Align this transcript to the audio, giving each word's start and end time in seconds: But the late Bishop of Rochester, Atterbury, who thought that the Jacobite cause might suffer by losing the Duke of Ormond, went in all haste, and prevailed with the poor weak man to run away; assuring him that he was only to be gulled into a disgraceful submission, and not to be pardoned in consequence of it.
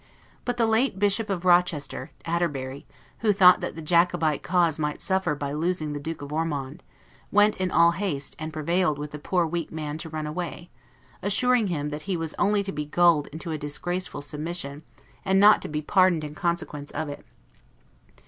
But 0.45 0.57
the 0.57 0.65
late 0.65 0.97
Bishop 0.97 1.29
of 1.29 1.45
Rochester, 1.45 2.09
Atterbury, 2.25 2.87
who 3.19 3.31
thought 3.31 3.61
that 3.61 3.75
the 3.75 3.83
Jacobite 3.83 4.41
cause 4.41 4.79
might 4.79 4.99
suffer 4.99 5.35
by 5.35 5.53
losing 5.53 5.93
the 5.93 5.99
Duke 5.99 6.23
of 6.23 6.33
Ormond, 6.33 6.81
went 7.31 7.55
in 7.57 7.69
all 7.69 7.91
haste, 7.91 8.35
and 8.39 8.51
prevailed 8.51 8.97
with 8.97 9.11
the 9.11 9.19
poor 9.19 9.45
weak 9.45 9.71
man 9.71 9.99
to 9.99 10.09
run 10.09 10.25
away; 10.25 10.71
assuring 11.21 11.67
him 11.67 11.89
that 11.91 12.01
he 12.09 12.17
was 12.17 12.33
only 12.39 12.63
to 12.63 12.71
be 12.71 12.87
gulled 12.87 13.27
into 13.27 13.51
a 13.51 13.59
disgraceful 13.59 14.23
submission, 14.23 14.81
and 15.23 15.39
not 15.39 15.61
to 15.61 15.67
be 15.67 15.83
pardoned 15.83 16.23
in 16.23 16.33
consequence 16.33 16.89
of 16.89 17.07
it. 17.07 17.23